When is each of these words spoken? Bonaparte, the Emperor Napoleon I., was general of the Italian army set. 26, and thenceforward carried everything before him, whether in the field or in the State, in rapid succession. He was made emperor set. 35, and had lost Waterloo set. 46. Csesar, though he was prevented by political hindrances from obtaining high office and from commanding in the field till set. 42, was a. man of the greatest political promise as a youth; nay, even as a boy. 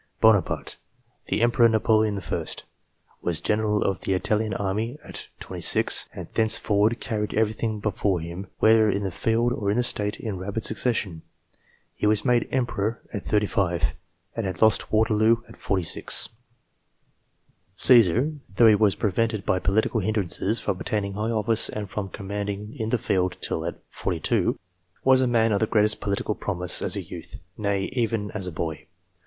Bonaparte, 0.19 0.77
the 1.27 1.43
Emperor 1.43 1.69
Napoleon 1.69 2.17
I., 2.31 2.45
was 3.21 3.39
general 3.39 3.83
of 3.83 3.99
the 3.99 4.13
Italian 4.15 4.55
army 4.55 4.97
set. 5.05 5.29
26, 5.41 6.09
and 6.15 6.27
thenceforward 6.33 6.99
carried 6.99 7.35
everything 7.35 7.79
before 7.79 8.19
him, 8.19 8.47
whether 8.57 8.89
in 8.89 9.03
the 9.03 9.11
field 9.11 9.53
or 9.53 9.69
in 9.69 9.77
the 9.77 9.83
State, 9.83 10.19
in 10.19 10.39
rapid 10.39 10.63
succession. 10.65 11.21
He 11.93 12.07
was 12.07 12.25
made 12.25 12.49
emperor 12.51 12.99
set. 13.11 13.21
35, 13.25 13.93
and 14.35 14.47
had 14.47 14.59
lost 14.59 14.91
Waterloo 14.91 15.43
set. 15.45 15.55
46. 15.55 16.29
Csesar, 17.77 18.39
though 18.55 18.65
he 18.67 18.73
was 18.73 18.95
prevented 18.95 19.45
by 19.45 19.59
political 19.59 19.99
hindrances 19.99 20.59
from 20.59 20.79
obtaining 20.79 21.13
high 21.13 21.29
office 21.29 21.69
and 21.69 21.87
from 21.91 22.09
commanding 22.09 22.75
in 22.75 22.89
the 22.89 22.97
field 22.97 23.37
till 23.39 23.63
set. 23.63 23.75
42, 23.91 24.57
was 25.03 25.21
a. 25.21 25.27
man 25.27 25.51
of 25.51 25.59
the 25.59 25.67
greatest 25.67 26.01
political 26.01 26.33
promise 26.33 26.81
as 26.81 26.95
a 26.95 27.03
youth; 27.03 27.43
nay, 27.55 27.83
even 27.93 28.31
as 28.31 28.47
a 28.47 28.51
boy. 28.51 28.87